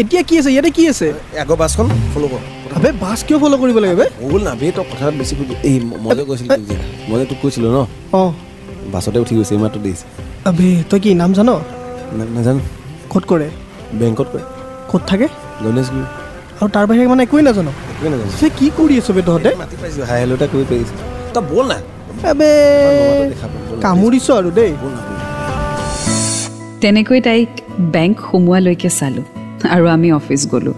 এতিয়া 0.00 0.22
কি 0.28 0.34
আছে? 0.40 0.50
ইয়াতে 0.54 0.70
কি 0.76 0.82
আছে? 0.92 1.06
এই 1.34 1.38
আগৰ 1.44 1.56
বাছখন 1.62 1.86
ফ'ল' 2.12 2.28
কৰ 2.32 2.42
আবে 2.76 2.90
বাছ 3.00 3.18
কিয় 3.26 3.38
ফ'ল' 3.38 3.56
কৰিব 3.62 3.78
লাগে 3.78 3.96
বে? 3.96 4.06
হ'ল 4.22 4.42
না 4.42 4.52
বে 4.54 4.66
তই 4.72 4.84
কথাত 4.92 5.12
বেছি 5.18 5.34
কৈ 5.38 5.44
এই 5.68 5.76
ম- 5.80 5.98
মই 6.02 6.12
যে 6.16 6.24
কৈছিলোঁ 6.24 6.50
তোক 6.56 6.64
যে 6.68 6.76
মই 7.08 7.16
যে 7.20 7.24
তোক 7.24 7.38
কৈছিলোঁ 7.42 7.70
ন? 7.76 7.78
অঁ। 8.12 8.30
বাছতে 8.92 9.18
উঠি 9.18 9.34
গৈছে 9.36 9.52
মাত্ৰ 9.56 9.78
দেখিছে 9.78 10.06
আবে 10.46 10.68
তই 10.90 10.98
কি 11.00 11.10
নাম 11.14 11.30
জান? 11.32 11.48
না- 12.18 12.30
নাজানো। 12.36 12.60
ক'ত 13.10 13.24
কৰে? 13.24 13.48
বেংকত 13.98 14.28
কৰে। 14.32 14.44
ক'ত 14.90 15.02
থাকে? 15.06 15.26
গণেশগুৰি। 15.64 16.04
আৰু 16.60 16.68
তাৰ 16.70 16.84
বাহিৰে 16.88 17.08
মানে 17.08 17.22
একোৱেই 17.22 17.44
নাজান? 17.44 17.68
তই 18.40 18.50
কি 18.58 18.66
কৰি 18.78 18.94
আছ 18.98 19.08
বে 19.10 19.22
তহঁতে? 19.22 19.50
মাতি 19.58 19.76
পাইছোঁ 19.76 20.04
হাই 20.06 20.18
হেল্ল' 20.20 20.34
এটা 20.34 20.46
কৰি 20.46 20.64
পাৰিছোঁ 20.70 20.96
তই 21.34 21.42
ব'ল 21.50 21.66
না। 21.68 21.78
আবে। 22.30 22.50
কামুৰিছ 23.82 24.26
আৰু 24.30 24.50
দেই। 24.50 24.72
তেনেকৈ 26.80 27.18
তাইক 27.20 27.48
বেংক 27.94 28.14
সোমোৱালৈকে 28.30 28.88
চালোঁ 28.98 29.24
আৰু 29.70 29.84
আমি 29.88 30.08
অফিচ 30.12 30.42
গ'লোঁ। 30.46 30.74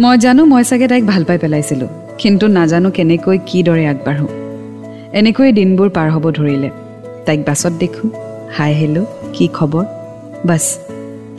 মই 0.00 0.16
জানো 0.18 0.42
মই 0.44 0.62
চাগে 0.64 0.86
তাইক 0.88 1.04
ভাল 1.06 1.22
পাই 1.24 1.38
পেলাইছিলোঁ 1.38 1.88
কিন্তু 2.18 2.44
নাজানো 2.48 2.88
কেনেকৈ 2.90 3.36
কিদৰে 3.46 3.84
আগবাঢ়োঁ। 3.86 4.30
এনেকৈয়ে 5.18 5.52
দিনবোৰ 5.58 5.88
পাৰ 5.96 6.08
হ'ব 6.14 6.24
ধৰিলে। 6.30 6.70
তাইক 7.26 7.40
বাছত 7.46 7.72
দেখোঁ 7.82 8.08
হাই 8.56 8.72
হেল্ল' 8.74 9.06
কি 9.32 9.44
খবৰ? 9.54 9.84
বাছ 10.46 10.64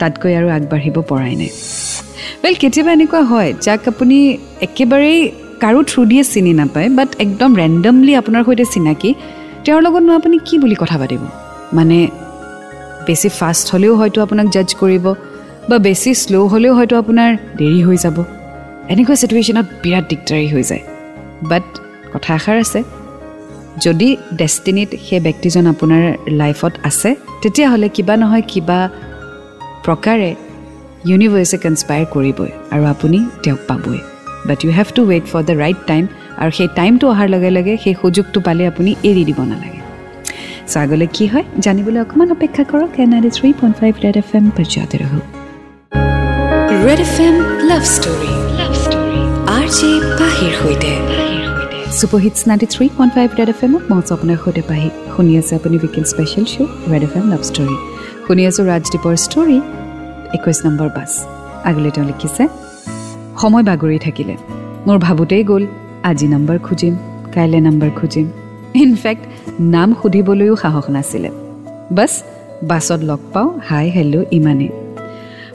তাতকৈ 0.00 0.32
আৰু 0.38 0.48
আগবাঢ়িব 0.56 0.96
পৰাই 1.10 1.34
নাই। 1.40 1.50
ৱেল 2.42 2.54
কেতিয়াবা 2.62 2.90
এনেকুৱা 2.92 3.20
হয় 3.22 3.50
যাক 3.64 3.82
আপুনি 3.88 4.16
একেবাৰেই 4.66 5.18
কাৰো 5.60 5.80
থ্ৰু 5.90 6.00
দিয়ে 6.10 6.22
চিনি 6.32 6.52
নাপায় 6.52 6.88
বাট 6.88 7.10
একদম 7.24 7.50
ৰেণ্ডমলি 7.56 8.12
আপোনাৰ 8.20 8.42
সৈতে 8.46 8.64
চিনাকি 8.72 9.10
তেওঁৰ 9.64 9.80
লগতনো 9.82 10.12
আপুনি 10.18 10.36
কি 10.46 10.54
বুলি 10.58 10.76
কথা 10.82 10.96
পাতিব? 10.98 11.22
মানে 11.72 11.98
বেছি 13.06 13.28
ফাষ্ট 13.38 13.64
হ'লেও 13.72 13.94
হয়তো 14.00 14.18
আপোনাক 14.22 14.46
জাজ 14.54 14.68
কৰিব 14.80 15.04
বা 15.68 15.76
বেছি 15.78 16.10
শ্ল' 16.22 16.48
হ'লেও 16.52 16.72
হয়তো 16.78 16.94
আপোনাৰ 17.02 17.30
দেৰি 17.58 17.80
হৈ 17.88 17.98
যাব। 18.04 18.16
এনেকুৱা 18.92 19.16
চিটুৱেশ্যনত 19.20 19.66
বিৰাট 19.82 20.04
দিগদাৰী 20.10 20.48
হৈ 20.54 20.64
যায়। 20.70 20.84
বাট 21.50 21.66
কথা 22.12 22.30
এষাৰ 22.38 22.56
আছে 22.64 22.80
যদি 23.84 24.08
ডেষ্টিনিত 24.40 24.90
সেই 25.06 25.20
ব্যক্তিজন 25.26 25.64
আপোনাৰ 25.72 26.02
লাইফত 26.40 26.72
আছে 26.88 27.10
তেতিয়াহ'লে 27.42 27.88
কিবা 27.96 28.14
নহয় 28.22 28.44
কিবা 28.52 28.78
প্ৰকাৰে 29.86 30.30
ইউনিভাৰ্ছে 31.10 31.56
কনস্পায়াৰ 31.64 32.06
কৰিবই 32.14 32.50
আৰু 32.74 32.84
আপুনি 32.94 33.18
তেওঁক 33.42 33.60
পাবই। 33.70 34.00
But 34.48 34.58
you 34.64 34.70
have 34.78 34.88
to 34.96 35.02
wait 35.10 35.24
for 35.32 35.42
the 35.48 35.54
right 35.62 35.80
time 35.90 36.04
আৰু 36.40 36.50
সেই 36.58 36.68
টাইমটো 36.78 37.04
অহাৰ 37.12 37.28
লগে 37.34 37.50
লগে 37.56 37.74
সেই 37.84 37.94
সুযোগটো 38.02 38.38
পালে 38.46 38.62
আপুনি 38.70 38.90
এৰি 39.10 39.22
দিব 39.28 39.38
নালাগে। 39.50 39.80
চ' 40.70 40.76
আগলৈ 40.84 41.08
কি 41.16 41.24
হয় 41.32 41.44
জানিবলৈ 41.64 41.98
অকণমান 42.04 42.28
অপেক্ষা 42.36 42.62
কৰক 42.70 42.92
এন 43.02 43.10
আই 43.16 43.20
three 43.36 43.48
point 43.60 43.74
five 43.80 43.92
Red 44.04 44.16
F 44.22 44.28
M 44.38 44.44
পৰ্যায়তে 44.56 44.96
ৰহো 45.02 45.18
Red 46.86 47.00
F 47.06 47.14
M 47.26 47.36
love 47.68 47.82
story 47.96 48.45
love 49.66 49.74
story 49.74 49.92
R 49.92 50.02
J 50.02 50.16
পাহিৰ 50.20 50.52
সৈতে 50.60 50.90
superhits 51.98 52.40
ninety 52.48 52.66
three 52.74 52.86
point 52.96 53.12
five 53.16 53.28
Red 53.38 53.48
F 53.52 53.60
এমত 53.66 53.82
আছোঁ 53.92 54.12
আপোনাৰ 54.16 54.38
সৈতে 54.44 54.62
পাহি। 54.70 54.88
শুনি 55.14 55.32
আছে 55.40 55.52
আপুনি 55.58 55.76
weekend 55.82 56.06
special 56.12 56.44
show' 56.52 56.70
Red 56.92 57.02
F 57.06 57.12
M 57.18 57.26
love 57.32 57.42
story 57.50 57.76
শুনি 58.26 58.42
আছোঁ 58.48 58.64
ৰাজদ্বীপৰ 58.70 59.14
ষ্টৰী 59.26 59.58
একৈছ 60.36 60.58
নম্বৰ 60.66 60.88
বাছ। 60.96 61.12
আগলৈ 61.68 61.90
তেওঁ 61.94 62.06
লিখিছে 62.10 62.44
সময় 63.40 63.64
বাগৰি 63.70 63.98
থাকিলে। 64.06 64.34
মোৰ 64.86 64.98
ভাবোঁতেই 65.06 65.42
গ'ল 65.50 65.64
আজি 66.10 66.26
নাম্বাৰ 66.34 66.58
খুজিম 66.66 66.94
কাইলৈ 67.34 67.60
নাম্বাৰ 67.68 67.90
খুজিম। 67.98 68.26
ইনফেক্ট 68.84 69.24
নাম 69.74 69.88
সুধিবলৈও 70.00 70.54
সাহস 70.62 70.86
নাছিলে। 70.96 71.30
বাছ 71.96 72.12
বাছত 72.70 73.00
লগ 73.10 73.20
পাওঁ 73.32 73.48
হাই 73.68 73.86
হেল্ল' 73.96 74.24
ইমানেই। 74.38 74.70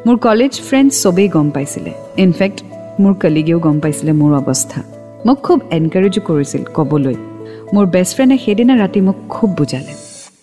মোৰ 0.06 0.16
কলেজ 0.28 0.54
ফ্ৰেণ্ড 0.68 0.90
চবেই 1.02 1.28
গম 1.36 1.48
পাইছিলে। 1.56 1.92
ইনফেক্ট 2.26 2.60
মোৰ 3.04 3.14
কলিগেও 3.24 3.60
গম 3.66 3.78
পাইছিলে 3.80 4.12
মোৰ 4.22 4.32
অৱস্থা। 4.40 4.80
মোক 5.28 5.38
খুব 5.46 5.60
এনকাৰেজো 5.78 6.22
কৰিছিল 6.30 6.62
ক'বলৈ। 6.78 7.16
মোৰ 7.74 7.86
বেষ্ট 7.96 8.12
ফ্ৰেণ্ডে 8.16 8.38
সেইদিনা 8.46 8.74
ৰাতি 8.82 9.00
মোক 9.08 9.18
খুব 9.34 9.50
বুজালে। 9.58 9.94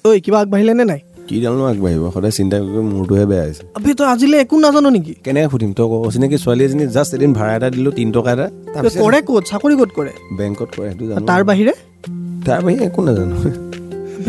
ঐ 0.06 0.08
কিবা 0.24 0.38
আগবাঢ়িলে 0.42 0.74
নে 0.80 0.84
নাই? 0.84 1.00
কিডালনো 1.28 1.64
আগবাঢ়িব? 1.72 2.04
সদায় 2.14 2.34
চিন্তা 2.38 2.56
কৰি 2.62 2.82
মূৰটোহে 2.92 3.24
বেয়া 3.30 3.44
হৈছে। 3.46 3.62
আবে 3.76 3.90
তই 3.98 4.06
আজিলৈ 4.12 4.38
একো 4.44 4.56
নাজানো 4.64 4.88
নেকি? 4.96 5.12
কেনেকৈ 5.24 5.48
সুধিম? 5.52 5.70
তই 5.78 5.86
ক 5.90 5.92
অচিনাকি 6.08 6.36
ছোৱালী 6.44 6.62
এজনী 6.64 6.84
জাষ্ট 6.96 7.12
এদিন 7.14 7.30
ভাড়া 7.38 7.52
এটা 7.56 7.68
দিলোঁ 7.74 7.92
তিনি 7.98 8.10
টকা 8.12 8.30
এটা। 8.36 8.46
কৰে 9.04 9.18
ক'ত? 9.28 9.42
চাকৰি 9.50 9.74
ক'ত 9.80 9.90
কৰে? 9.98 10.12
বেংকত 10.38 10.68
কৰে 10.76 10.88
সেইটো 10.90 11.04
জানো। 11.10 11.26
তাৰ 11.30 11.42
বাহিৰে? 11.48 11.72
তাৰ 12.46 12.60
বাহিৰে 12.64 12.82
একো 12.90 13.00
নাজানো। 13.08 13.34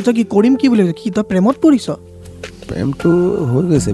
তই 0.06 0.14
কি 0.18 0.24
কৰিম 0.34 0.54
কি 0.62 0.66
বুলি? 0.72 0.84
কি 1.02 1.08
তই 1.16 1.24
প্ৰেমত 1.30 1.56
পৰিছ? 1.64 1.88
প্ৰেমটো 2.70 3.10
হৈ 3.52 3.64
গৈছে 3.70 3.92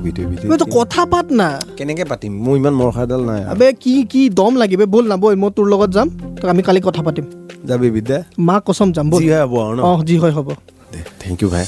তই 0.62 0.68
কথা 0.78 1.02
পাত 1.14 1.28
না। 1.32 1.50
কেনেকৈ 1.78 2.06
পাতিম? 2.12 2.32
মোৰ 2.46 2.56
ইমান 2.58 2.74
মৰসাডাল 2.82 3.22
নাই। 3.30 3.42
আবে 3.54 3.68
কি 3.84 3.94
কি 4.12 4.22
দম 4.40 4.54
লাগিব 4.62 4.82
ব'ল 4.94 5.06
না 5.12 5.16
ব'ল 5.24 5.36
মই 5.42 5.50
তোৰ 5.56 5.68
লগত 5.74 5.90
যাম 5.90 6.08
তই 6.42 6.48
আমি 6.54 6.62
কালি 6.68 6.82
কথা 6.88 7.02
পাতিম। 7.04 7.26
যাবি 7.66 7.88
বিদ্যা? 7.92 8.18
মা 8.40 8.56
কচম 8.66 8.90
যাম 8.92 9.06
ব'ল। 9.10 9.20
যি 9.22 9.30
হয় 9.30 9.42
হ'ব 9.46 9.56
আৰু 9.66 9.76
ন? 9.76 9.80
অঁ 9.82 10.00
যি 10.04 10.18
হয় 10.18 10.32
হ'ব। 10.32 10.50
থেংক 11.20 11.38
ইউ 11.44 11.50
ভাই। 11.50 11.66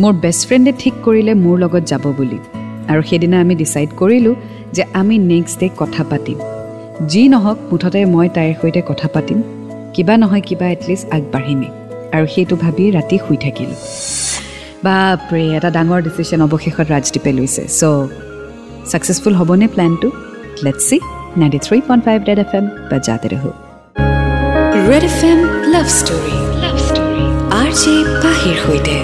মোৰ 0.00 0.12
বেষ্ট 0.12 0.42
ফ্ৰেণ্ডে 0.48 0.72
ঠিক 0.78 0.94
কৰিলে 1.04 1.32
মোৰ 1.34 1.56
লগত 1.58 1.82
যাব 1.86 2.04
বুলি। 2.16 2.38
আৰু 2.88 3.02
সেইদিনা 3.02 3.36
আমি 3.40 3.54
ডিচাইড 3.54 3.90
কৰিলোঁ 3.96 4.34
যে 4.72 4.82
আমি 5.00 5.18
নেক্সট 5.18 5.60
ডে 5.60 5.68
কথা 5.76 6.02
পাতিম। 6.10 6.38
যি 7.08 7.22
নহওক 7.28 7.58
মুঠতে 7.70 8.04
মই 8.04 8.28
তাইৰ 8.34 8.54
সৈতে 8.62 8.80
কথা 8.88 9.08
পাতিম। 9.14 9.38
কিবা 9.94 10.16
নহয় 10.16 10.40
কিবা 10.40 10.66
এটলিষ্ট 10.70 11.04
আগবাঢ়িমেই। 11.16 11.72
আৰু 12.16 12.26
সেইটো 12.34 12.54
ভাবি 12.56 12.84
ৰাতি 12.90 13.16
শুই 13.28 13.36
থাকিলোঁ। 13.36 13.78
বাপৰে 14.86 15.44
এটা 15.58 15.70
ডাঙৰ 15.76 16.00
ডিচিশ্যন 16.06 16.40
অৱশেষত 16.46 16.86
ৰাজদ্বীপে 16.94 17.30
লৈছে। 17.38 17.62
চ' 17.78 17.82
ছাকচেছফুল 18.90 19.34
হ'বনে 19.40 19.66
প্লেনটো 19.74 20.08
let 20.64 20.78
see 20.88 20.96
ninety 21.40 21.58
three 21.66 21.76
point 21.88 22.02
five 22.06 22.18
Red 22.28 22.38
F 22.44 22.52
M 22.58 22.64
বাজাতে 22.90 23.26
ৰহো। 23.32 23.50
Red 24.90 25.04
F 25.10 25.18
M 25.30 25.38
love 25.74 25.86
story 25.98 26.36
love 26.62 26.76
story 26.88 27.24
R 27.60 27.70
J 27.80 27.94
পাহিৰ 28.24 28.56
সৈতে। 28.64 28.96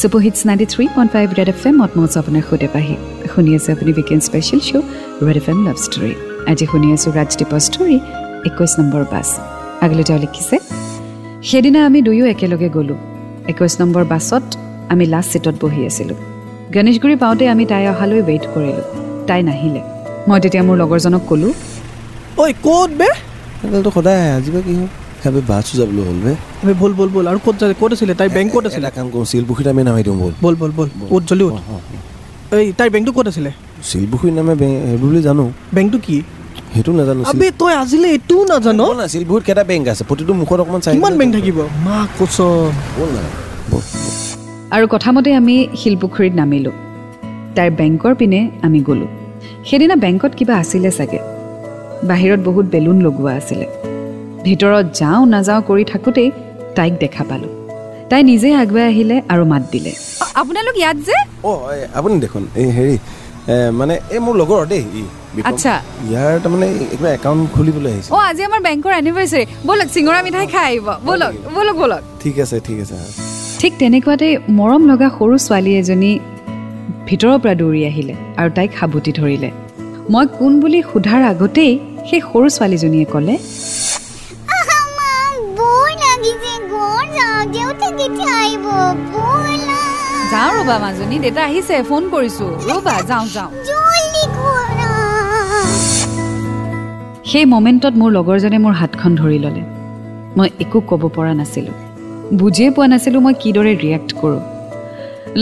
Superhits 0.00 0.40
ninety 0.48 0.66
three 0.72 0.84
point 0.94 1.10
five 1.14 1.26
Red 1.38 1.48
F 1.54 1.60
আপোনাৰ 1.86 2.42
সৈতে 2.48 2.68
পাহি। 2.74 2.94
শুনি 3.32 3.50
আছে 3.58 3.68
আপুনি 3.74 3.90
weekend 3.98 4.22
special 4.28 4.60
show' 4.68 4.86
Red 5.26 5.36
F 5.40 5.46
M 5.52 5.58
love 5.66 5.76
story 5.86 6.12
আজি 6.50 6.64
শুনি 6.72 6.86
আছোঁ 6.96 7.10
ৰাজদ্বীপৰ 7.18 7.60
ষ্টৰী 7.68 7.96
একৈছ 8.48 8.72
নম্বৰ 8.80 9.02
বাছ। 9.12 9.28
আগলৈ 9.84 10.04
তেওঁ 10.08 10.20
লিখিছে 10.24 10.56
সেইদিনা 11.48 11.80
আমি 11.88 11.98
দুয়ো 12.06 12.24
একেলগে 12.34 12.68
গ'লোঁ। 12.76 13.00
একৈছ 13.50 13.74
নম্বৰ 13.80 14.02
বাছত 14.12 14.44
আমি 14.92 15.04
লাষ্ট 15.12 15.28
ছিটত 15.32 15.54
বহি 15.62 15.80
আছিলোঁ। 15.90 16.18
গণেশগুৰি 16.74 17.14
পাওঁতে 17.22 17.44
আমি 17.54 17.64
তাই 17.72 17.84
অহালৈ 17.92 18.20
ৱেইট 18.28 18.44
কৰিলোঁ। 18.54 18.86
তাই 19.28 19.40
নাহিলে। 19.48 19.80
মই 20.28 20.38
তেতিয়া 20.44 20.62
মোৰ 20.68 20.76
লগৰজনক 20.82 21.22
ক'লোঁ 21.30 21.52
ঐ 22.42 22.44
ক'ত 22.66 22.90
বে? 23.00 23.08
সেইডালটো 23.60 23.90
সদায় 23.96 24.20
আজি 24.36 24.50
বা 24.54 24.60
কি 24.66 24.72
হ'ল? 24.78 24.88
বাছো 25.50 25.72
যাবলৈ 25.80 26.02
হ'ল 26.08 26.18
বে। 26.24 26.32
আবে 26.62 26.74
ব'ল 26.80 26.92
ব'ল 26.98 27.08
ব'ল। 27.14 27.24
আৰু 27.30 27.38
ক'ত 27.46 27.60
ক'ত 27.80 27.90
আছিলে? 27.96 28.12
বেংক 28.36 28.48
ক'ত 28.54 28.64
আছিলে? 28.70 28.86
কাম 28.98 29.06
কৰোঁ 29.12 29.26
শিলপুখুৰীত 29.32 29.68
আমি 29.72 29.82
নামি 29.88 30.02
দিওঁ 30.06 30.16
ব'ল। 30.22 30.32
ব'ল 30.44 30.54
ব'ল 30.60 30.70
ব'ল। 30.78 30.88
উঠ 31.14 31.22
জল্দি 31.28 31.44
উঠ। 31.48 31.54
এই 32.58 32.66
তাইৰ 32.78 32.90
বেংকটো 32.94 33.12
ক'ত 33.16 33.26
আছিলে? 33.32 33.50
শিলপুখুৰীত 33.88 34.34
নামে 34.38 34.54
বুলি 35.02 35.20
জানো। 35.28 35.44
বেংকটো 35.76 35.98
কি? 36.06 36.16
সেইটো 36.74 36.90
নাজানো 36.98 37.20
আবে 37.32 37.46
তই 37.60 37.72
আজিলৈ 37.82 38.08
এইটোও 38.16 38.42
নাজান। 38.52 38.80
না 39.00 39.04
শিলপুখুৰীত 39.12 39.44
কেইটা 39.48 39.64
বেংক 39.70 39.84
আছে 39.92 40.02
প্ৰতিটো 40.08 40.32
মুখত 40.40 40.58
অকণমান 40.62 40.80
চাই 40.84 40.92
কিমান 40.96 41.14
বেংক 41.20 41.30
থাকিব? 41.36 41.58
মা 41.86 41.98
কচম। 42.18 42.72
ব'ল 42.96 43.10
না। 43.16 43.22
ব'ল 43.70 43.82
আৰু 44.74 44.86
কথামতে 44.94 45.30
আমি 45.40 45.56
শিলপুখুৰীত 45.80 46.34
নামিলোঁ। 46.40 46.74
তাইৰ 47.56 47.70
বেংকৰ 47.80 48.12
পিনে 48.20 48.40
আমি 48.66 48.78
গ'লোঁ। 48.88 49.10
সেইদিনা 49.68 49.96
বেংকত 50.04 50.32
কিবা 50.38 50.54
আছিলে 50.62 50.90
চাগে। 50.98 51.20
বাহিৰত 52.10 52.40
বহুত 52.48 52.66
বেলুন 52.74 52.98
লগোৱা 53.06 53.32
আছিলে। 53.40 53.66
ভিতৰত 54.44 54.86
যাওঁ 55.00 55.20
নাযাওঁ 55.34 55.62
কৰি 55.68 55.84
থাকোঁতেই 55.92 56.28
তাইক 56.76 56.92
দেখা 57.02 57.24
পালোঁ। 57.30 57.52
তাই 58.10 58.22
নিজে 58.30 58.48
আগুৱাই 58.62 58.86
আহিলে 58.92 59.16
আৰু 59.32 59.44
মাত 59.52 59.62
দিলে। 59.72 59.92
আপোনালোক 60.40 60.76
ইয়াত 60.82 60.98
যে? 61.08 61.16
অঁ 61.50 61.58
আপুনি 61.98 62.14
দেখোন 62.24 62.42
এই 62.60 62.68
হেৰি 62.76 62.96
মানে 63.78 63.94
এই 64.14 64.20
মোৰ 64.24 64.34
লগৰ 64.40 64.62
দেই। 64.72 64.84
আচ্ছা। 65.50 65.74
ইয়াৰ 66.10 66.32
তাৰমানে 66.42 66.66
কিবা 66.90 67.08
একাউণ্ট 67.18 67.42
খুলিবলৈ 67.54 67.90
আহিছে। 67.94 68.10
অ 68.16 68.18
আজি 68.30 68.42
আমাৰ 68.48 68.60
বেংকৰ 68.68 68.92
এনিভাৰ্চাৰী 69.00 69.44
ব'লক 69.68 69.88
চিঙৰা 69.94 70.18
মিঠাই 70.26 70.46
খাই 70.54 70.64
আহিব। 70.70 70.88
ব'লক 71.08 71.32
ব'লক 71.56 71.76
ব'লক। 71.82 72.02
ঠিক 72.22 72.36
আছে 72.44 72.56
ঠিক 72.66 72.78
আছে 72.84 72.96
ঠিক 73.60 73.72
তেনেকুৱাতে 73.80 74.28
মৰম 74.58 74.82
লগা 74.90 75.08
সৰু 75.18 75.34
ছোৱালী 75.46 75.72
এজনী 75.80 76.12
ভিতৰৰ 77.08 77.36
পৰা 77.42 77.54
দৌৰি 77.60 77.80
আহিলে 77.90 78.14
আৰু 78.40 78.50
তাইক 78.56 78.70
সাবটি 78.78 79.10
ধৰিলে। 79.18 79.50
মই 80.12 80.24
কোন 80.38 80.52
বুলি 80.62 80.78
সোধাৰ 80.90 81.22
আগতেই 81.32 81.72
সেই 82.08 82.20
সৰু 82.28 82.46
ছোৱালীজনীয়ে 82.56 83.06
ক'লে 83.12 83.34
বৰ 85.58 85.88
লাগিছে 86.04 86.52
ঘৰ 86.72 87.02
যাওঁ 87.16 87.42
দেউতা 87.54 87.88
কেতিয়া 87.98 88.34
আহিব? 88.42 88.66
ব'লা 89.14 89.73
যাওঁ 90.34 90.52
ৰ'বা 90.58 90.76
মাজনী 90.78 91.16
দেউতা 91.18 91.42
আহিছে 91.44 91.82
ফোন 91.82 92.02
কৰিছো। 92.12 92.46
ৰ'বা 92.68 92.94
যাওঁ 93.10 93.26
যাওঁ। 93.34 93.50
সেই 97.30 97.44
মমেণ্টত 97.44 97.94
মোৰ 98.00 98.10
লগৰজনে 98.18 98.58
মোৰ 98.58 98.72
হাতখন 98.72 99.12
ধৰি 99.16 99.38
ল'লে। 99.38 99.62
মই 100.36 100.48
একো 100.60 100.78
ক'ব 100.80 101.02
পৰা 101.16 101.32
নাছিলোঁ। 101.34 101.74
বুজিয়ে 102.40 102.70
পোৱা 102.70 102.86
নাছিলোঁ 102.86 103.20
মই 103.20 103.34
কিদৰে 103.42 103.72
ৰিয়েক্ট 103.82 104.10
কৰোঁ। 104.20 104.40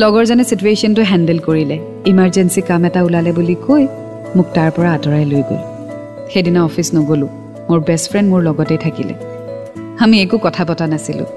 লগৰজনে 0.03 0.45
চিটুৱেশ্যনটো 0.45 1.03
হেণ্ডেল 1.03 1.39
কৰিলে। 1.39 1.77
ইমাৰ্জেঞ্চি 2.13 2.61
কাম 2.61 2.85
এটা 2.85 3.01
ওলালে 3.03 3.33
বুলি 3.33 3.55
কৈ 3.67 3.83
মোক 4.37 4.47
তাৰ 4.55 4.71
পৰা 4.77 4.91
আঁতৰাই 4.93 5.25
লৈ 5.25 5.43
গ'ল। 5.49 5.63
সেইদিনা 6.33 6.61
অফিচ 6.65 6.89
নগ'লোঁ। 6.95 7.31
মোৰ 7.69 7.81
বেষ্ট 7.89 8.07
ফ্ৰেণ্ড 8.11 8.29
মোৰ 8.33 8.41
লগতেই 8.43 8.79
থাকিলে। 8.79 9.15
আমি 9.99 10.17
একো 10.23 10.37
কথা 10.39 10.63
পতা 10.65 10.87
নাছিলোঁ। 10.87 11.29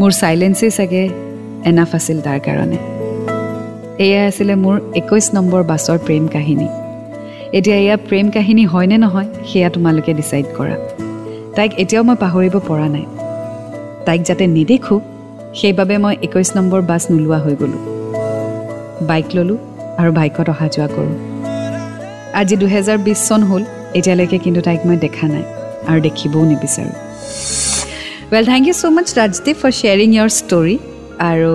মোৰ 0.00 0.10
চাইলেঞ্চেই 0.10 0.70
চাগে 0.70 1.02
এনাফ 1.70 1.90
আছিল 1.98 2.18
তাৰ 2.26 2.38
কাৰণে। 2.46 2.78
এয়াই 4.04 4.24
আছিলে 4.30 4.54
মোৰ 4.64 4.76
একৈছ 5.00 5.26
নম্বৰ 5.36 5.62
বাছৰ 5.70 5.98
প্ৰেম 6.06 6.24
কাহিনী। 6.34 6.68
এতিয়া 7.58 7.76
এয়া 7.84 7.96
প্ৰেম 8.08 8.26
কাহিনী 8.36 8.64
হয়নে 8.72 8.96
নহয় 9.04 9.28
সেয়া 9.48 9.68
তোমালোকে 9.74 10.12
ডিচাইড 10.18 10.46
কৰা। 10.58 10.76
তাইক 11.56 11.70
এতিয়াও 11.82 12.04
মই 12.08 12.16
পাহৰিব 12.24 12.54
পৰা 12.68 12.86
নাই। 12.94 13.06
তাইক 14.06 14.20
যাতে 14.28 14.44
নেদেখোঁ 14.56 15.00
সেইবাবে 15.58 15.96
মই 16.04 16.14
একৈছ 16.26 16.48
নম্বৰ 16.58 16.80
বাছ 16.90 17.02
নোলোৱা 17.12 17.38
হৈ 17.44 17.54
গ'লোঁ। 17.60 17.82
বাইক 19.08 19.28
ল'লোঁ 19.36 19.58
আৰু 20.00 20.10
বাইকত 20.18 20.48
অহা 20.54 20.66
যোৱা 20.74 20.88
কৰোঁ। 20.94 21.16
আজি 22.40 22.54
দুহেজাৰ 22.62 22.98
বিছ 23.06 23.18
চন 23.28 23.42
হ'ল 23.48 23.62
এতিয়ালৈকে 23.98 24.38
কিন্তু 24.44 24.60
তাইক 24.66 24.80
মই 24.88 24.96
দেখা 25.06 25.26
নাই 25.34 25.44
আৰু 25.90 25.98
দেখিবও 26.06 26.42
নিবিচাৰোঁ। 26.52 26.94
Well 28.32 28.44
thank 28.52 28.64
you 28.68 28.74
so' 28.80 28.84
much 28.96 29.08
Rajdeep 29.20 29.56
for 29.62 29.72
sharing 29.78 30.08
your 30.16 30.30
story 30.40 30.76
আৰু 31.30 31.52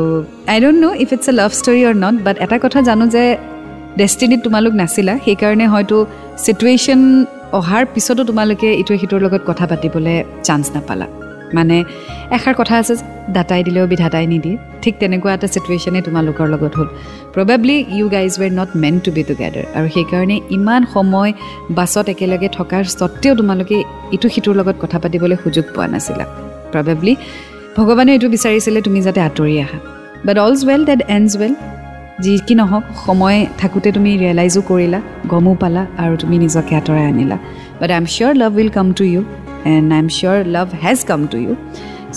I 0.53 0.57
don't 0.63 0.79
know' 0.85 0.95
if 1.03 1.09
it's 1.15 1.27
a 1.31 1.33
love 1.39 1.51
story 1.59 1.81
or 1.89 1.95
not 2.03 2.15
but 2.25 2.35
এটা 2.45 2.57
কথা 2.65 2.79
জানো 2.89 3.05
যে 3.15 3.23
ডেষ্টিনিত 4.01 4.39
তোমালোক 4.45 4.73
নাছিলা 4.81 5.13
সেইকাৰণে 5.25 5.65
হয়তো 5.73 5.97
চিটুৱেশ্যন 6.45 7.01
অহাৰ 7.59 7.83
পিছতো 7.93 8.21
তোমালোকে 8.29 8.69
ইটোৱে 8.81 8.97
সিটোৰ 9.01 9.19
লগত 9.25 9.41
কথা 9.49 9.65
পাতিবলৈ 9.71 10.15
চান্স 10.47 10.65
নাপালা। 10.75 11.07
মানে 11.57 11.77
এষাৰ 12.37 12.55
কথা 12.59 12.75
আছে 12.81 12.93
দাতাই 13.35 13.61
দিলেও 13.67 13.85
বিধাতাই 13.93 14.25
নিদিয়ে। 14.33 14.57
ঠিক 14.83 14.93
তেনেকুৱা 15.01 15.31
এটা 15.37 15.47
চিটুৱেশ্যনেই 15.53 16.03
তোমালোকৰ 16.07 16.45
লগত 16.53 16.73
হ'ল। 16.79 16.89
Probably 17.35 17.77
you 17.97 18.05
guys 18.15 18.33
were 18.41 18.51
not 18.59 18.69
meant 18.83 18.95
to 19.05 19.09
be 19.15 19.23
together 19.29 19.65
আৰু 19.77 19.87
সেইকাৰণে 19.95 20.35
ইমান 20.57 20.81
সময় 20.95 21.31
বাছত 21.77 22.05
একেলগে 22.13 22.49
থকাৰ 22.57 22.83
স্বত্তেও 22.97 23.33
তোমালোকে 23.39 23.77
ইটো 24.15 24.27
সিটোৰ 24.33 24.55
লগত 24.59 24.75
কথা 24.83 24.97
পাতিবলৈ 25.03 25.37
সুযোগ 25.43 25.65
পোৱা 25.75 25.87
নাছিলা। 25.93 26.25
প্ৰবেবলি 26.73 27.13
ভগৱানে 27.77 28.11
এইটো 28.15 28.27
বিচাৰিছিলে 28.35 28.79
তুমি 28.87 28.99
যাতে 29.07 29.19
আঁতৰি 29.27 29.55
আহা। 29.65 29.77
But 30.27 30.37
all's 30.45 30.59
well 30.69 30.81
that 30.89 31.01
ends 31.15 31.31
well 31.41 31.53
যি 32.23 32.33
কি 32.47 32.53
নহওক 32.59 32.85
সময় 33.05 33.37
থাকোঁতে 33.61 33.89
তুমি 33.97 34.11
ৰিয়েলাইজো 34.21 34.61
কৰিলা 34.69 34.99
গমো 35.31 35.53
পালা 35.61 35.83
আৰু 36.03 36.13
তুমি 36.21 36.35
নিজকে 36.43 36.73
আঁতৰাই 36.79 37.05
আনিলা। 37.11 37.37
But 37.79 37.89
I 37.93 37.97
am 38.01 38.07
sure 38.13 38.33
love 38.41 38.51
will 38.57 38.71
come 38.77 38.87
to 38.99 39.03
you 39.11 39.21
and 39.73 39.87
I 39.95 39.99
am 40.03 40.09
sure 40.17 40.37
love 40.55 40.67
has 40.83 40.99
come 41.09 41.21
to 41.31 41.37
you 41.45 41.53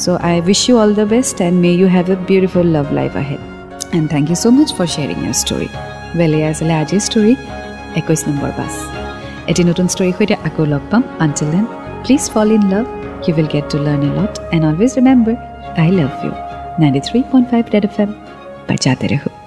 so' 0.02 0.06
I 0.28 0.34
wish 0.48 0.60
you 0.68 0.74
all 0.82 0.92
the 1.00 1.06
best 1.14 1.36
and 1.48 1.56
may 1.64 1.70
you 1.80 1.86
have 1.96 2.06
a 2.14 2.16
beautiful 2.30 2.66
love 2.76 2.86
life 2.98 3.12
ahead 3.22 3.40
and 3.96 4.06
thank 4.12 4.24
you 4.30 4.36
so' 4.42 4.46
much 4.56 4.68
for 4.76 4.86
sharing 4.94 5.18
your 5.24 5.36
story 5.42 5.68
well 6.18 6.32
এয়া 6.38 6.48
আছিলে 6.52 6.72
আজিৰ 6.82 7.00
story 7.08 7.32
একৈছ 8.00 8.20
number 8.28 8.50
bus. 8.58 8.74
এটি 9.50 9.62
নতুন 9.70 9.86
ষ্টৰীৰ 9.92 10.14
সৈতে 10.18 10.34
আকৌ 10.48 10.62
লগ 10.72 10.82
পাম। 10.90 11.02
Until 11.24 11.48
then 11.54 11.64
please 12.02 12.22
fall 12.32 12.48
in 12.56 12.64
love 12.74 12.84
You 13.26 13.34
will 13.34 13.46
get 13.46 13.70
to 13.70 13.78
learn 13.78 14.02
a 14.02 14.14
lot 14.14 14.38
and 14.52 14.64
always 14.64 14.96
remember, 14.96 15.36
I 15.76 15.90
love 15.90 16.24
you. 16.24 16.32
93.5 16.78 17.72
Red 17.72 17.86
FM, 17.92 18.10
बचाते 18.68 19.06
रहो 19.06 19.41